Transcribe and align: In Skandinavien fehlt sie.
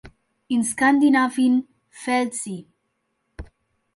In 0.47 0.63
Skandinavien 0.63 1.67
fehlt 1.91 2.33
sie. 2.33 2.65